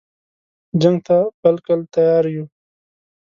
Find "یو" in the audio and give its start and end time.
2.35-2.45